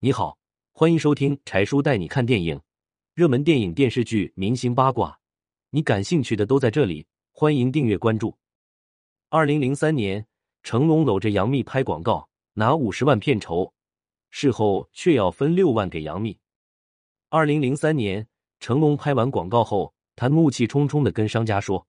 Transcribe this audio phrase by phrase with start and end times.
[0.00, 0.38] 你好，
[0.70, 2.60] 欢迎收听柴叔带你看电影，
[3.14, 5.18] 热门电影、电视剧、明星八卦，
[5.70, 7.04] 你感兴趣的都在这里。
[7.32, 8.38] 欢迎订阅关注。
[9.28, 10.24] 二零零三年，
[10.62, 13.74] 成龙搂着杨幂拍广告，拿五十万片酬，
[14.30, 16.38] 事后却要分六万给杨幂。
[17.28, 18.28] 二零零三年，
[18.60, 21.84] 成龙拍完广告后，他怒气冲冲的跟商家说：“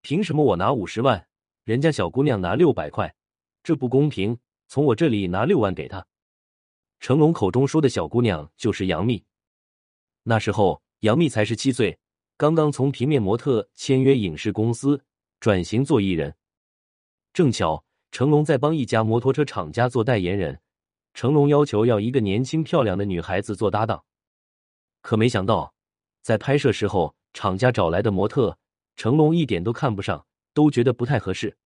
[0.00, 1.26] 凭什么我拿五十万，
[1.64, 3.14] 人家小姑娘拿六百块？
[3.62, 4.38] 这不公平！
[4.68, 6.02] 从我这里拿六万给她。”
[7.00, 9.24] 成龙口中说的小姑娘就是杨幂。
[10.22, 11.98] 那时候，杨幂才十七岁，
[12.36, 15.02] 刚刚从平面模特签约影视公司，
[15.40, 16.36] 转型做艺人。
[17.32, 17.82] 正巧
[18.12, 20.60] 成龙在帮一家摩托车厂家做代言人，
[21.14, 24.04] 成龙要求要一个年轻漂亮的女孩子做搭档。
[25.00, 25.72] 可没想到，
[26.20, 28.58] 在拍摄时候，厂家找来的模特，
[28.96, 31.56] 成龙一点都看不上，都觉得不太合适。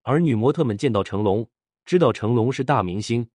[0.00, 1.46] 而女模特们见到成龙，
[1.84, 3.28] 知道成龙是大明星。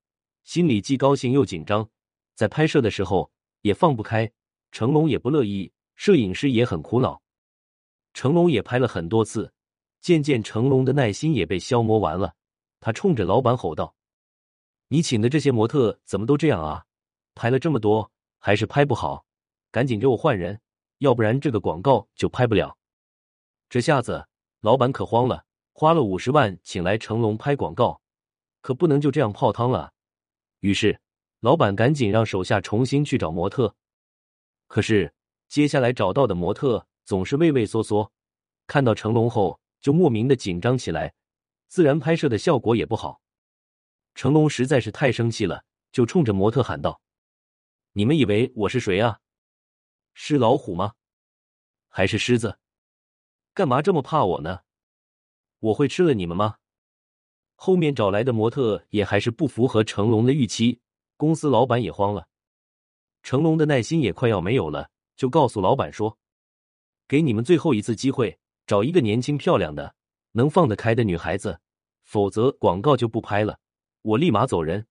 [0.43, 1.87] 心里既高兴又紧张，
[2.35, 3.31] 在拍摄的时候
[3.61, 4.31] 也放不开，
[4.71, 7.21] 成龙也不乐意，摄影师也很苦恼。
[8.13, 9.53] 成龙也拍了很多次，
[10.01, 12.33] 渐渐成龙的耐心也被消磨完了。
[12.79, 13.95] 他冲着老板吼道
[14.89, 16.83] ：“你请的这些模特怎么都这样啊？
[17.35, 19.23] 拍了这么多还是拍不好，
[19.71, 20.59] 赶紧给我换人，
[20.97, 22.75] 要不然这个广告就拍不了。”
[23.69, 24.27] 这下子
[24.59, 28.01] 老板可慌了，花了五十万请来成龙拍广告，
[28.61, 29.93] 可不能就这样泡汤了。
[30.61, 30.99] 于是，
[31.39, 33.75] 老板赶紧让手下重新去找模特。
[34.67, 35.13] 可是，
[35.49, 38.11] 接下来找到的模特总是畏畏缩缩，
[38.67, 41.15] 看到成龙后就莫名的紧张起来，
[41.67, 43.21] 自然拍摄的效果也不好。
[44.13, 47.01] 成龙实在是太生气了，就冲着模特喊道
[47.93, 49.19] ：“你们以为我是谁啊？
[50.13, 50.93] 是老虎吗？
[51.89, 52.59] 还是狮子？
[53.55, 54.59] 干嘛这么怕我呢？
[55.57, 56.57] 我会吃了你们吗？”
[57.63, 60.79] 后面找来的模特也还是不符合成龙的预期，
[61.15, 62.27] 公司老板也慌了，
[63.21, 66.17] 成龙的耐心也快要没有了，就告诉老板说
[67.07, 69.93] ：“给你们最后一次机会，找一个年轻漂亮的、
[70.31, 71.59] 能放得开的女孩子，
[72.01, 73.59] 否则广告就不拍了，
[74.01, 74.87] 我立马走人。”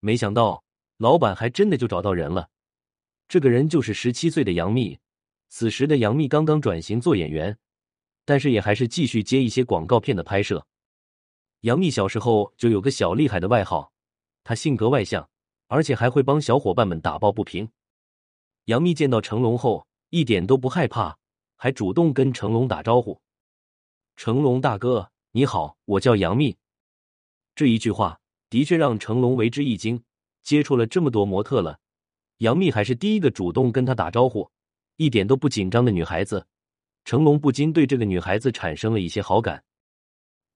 [0.00, 0.64] 没想到
[0.96, 2.48] 老板还真的就找到人了，
[3.28, 4.98] 这个人就是十七岁的杨幂。
[5.50, 7.58] 此时的杨幂刚刚转型做演员，
[8.24, 10.66] 但是也还是继续接一些广告片的拍摄。
[11.64, 13.90] 杨幂小时候就有个小厉害的外号，
[14.42, 15.26] 她性格外向，
[15.66, 17.66] 而且还会帮小伙伴们打抱不平。
[18.66, 21.16] 杨幂见到成龙后一点都不害怕，
[21.56, 23.18] 还主动跟成龙打招呼
[24.14, 26.54] ：“成龙大哥，你好，我叫杨幂。”
[27.56, 28.20] 这一句话
[28.50, 30.02] 的确让成龙为之一惊。
[30.42, 31.78] 接触了这么多模特了，
[32.38, 34.50] 杨幂还是第一个主动跟他打招呼，
[34.96, 36.46] 一点都不紧张的女孩子。
[37.06, 39.64] 成龙不禁对这个女孩子产生了一些好感，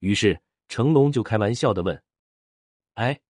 [0.01, 0.39] 于是。
[0.69, 2.03] 成龙就开玩笑的问
[2.95, 3.21] ：“哎，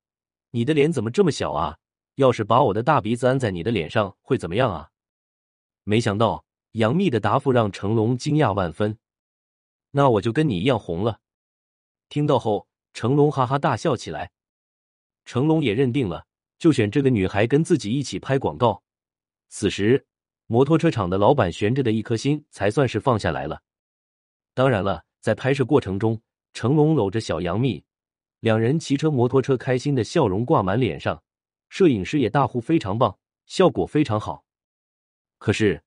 [0.50, 1.78] 你的脸怎么这么小啊？
[2.16, 4.90] 要是把我的大鼻子安在你的脸上，会怎么样啊？”
[5.84, 8.98] 没想到杨幂的答复让成龙惊讶万分。
[9.92, 11.20] 那我就跟你一样红了。
[12.08, 14.32] 听到后，成龙哈哈大笑起来。
[15.24, 16.26] 成龙也认定了，
[16.58, 18.82] 就选这个女孩跟自己一起拍广告。
[19.48, 20.06] 此时，
[20.46, 23.62] 摩托车厂的老板悬着的一颗心才算是放下来了。
[24.54, 26.20] 当然了，在拍摄过程中。
[26.58, 27.84] 成龙搂着小杨幂，
[28.40, 31.22] 两人骑车摩托车，开心的笑容挂满脸上。
[31.68, 34.44] 摄影师也大呼非常棒，效果非常好。
[35.38, 35.80] 可是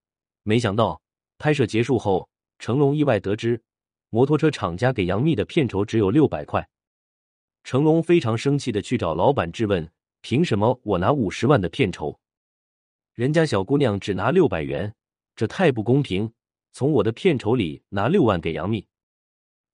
[0.43, 1.01] 没想到，
[1.37, 3.61] 拍摄结束后，成龙意外得知，
[4.11, 6.65] 摩托车厂家给杨幂的片酬只有六百块。
[7.65, 12.17] 成龙非常生气的去找老板质问：凭什么我拿五十万的片酬，
[13.13, 14.95] 人家小姑娘只拿六百元？
[15.35, 16.31] 这太不公平！
[16.71, 18.87] 从我的片酬里拿六万给杨幂。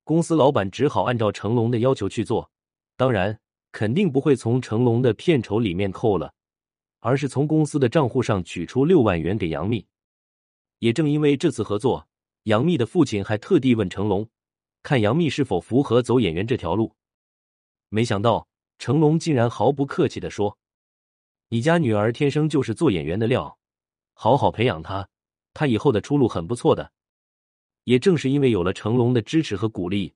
[0.07, 2.49] 公司老板只好按照成龙的要求去做，
[2.95, 3.37] 当然
[3.73, 6.33] 肯定不会从成龙的片酬里面扣了，
[7.01, 9.85] 而是从公司的账户上取出六万元给杨幂。
[10.79, 12.07] 也正因为这次合作，
[12.43, 14.29] 杨幂的父亲还特地问成龙，
[14.81, 16.93] 看杨幂是否符合走演员这条路。
[17.89, 18.47] 没想到
[18.79, 20.57] 成龙竟然毫不客气的说
[21.51, 23.59] ：“你家女儿天生就是做演员的料，
[24.13, 25.09] 好好培养她，
[25.53, 26.93] 她以后的出路很不错的。”
[27.87, 30.13] 也正是因为有了成龙的支持和鼓励，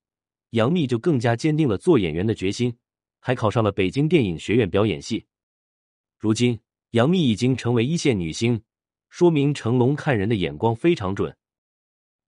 [0.50, 2.76] 杨幂就更加坚定了做演员的决心，
[3.22, 5.26] 还考上了北京电影学院表演系。
[6.20, 6.60] 如今，
[6.90, 8.62] 杨幂已经成为一线女星，
[9.08, 11.34] 说明成龙看人的眼光非常准。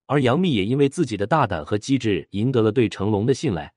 [0.06, 3.70] 而杨幂也因为自己的大胆和机智，赢得了对成龙的信赖，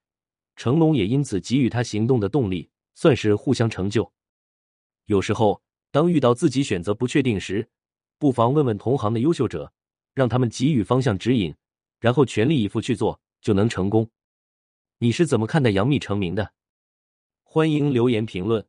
[0.55, 4.09] 成龙也因此给予她行动的动力，算是互相成就。
[5.07, 5.61] 有时候，
[5.91, 7.67] 当遇到自己选择不确定时，
[8.17, 9.73] 不妨问问同行的优秀者。
[10.17, 11.53] 让他们给予方向指引，
[11.99, 14.09] 然后全力以赴去做，就能成功。
[14.97, 16.53] 你是怎么看待杨幂成名的？
[17.43, 18.65] 欢迎留言评论。